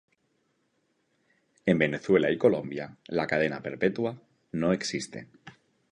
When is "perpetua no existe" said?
3.61-5.27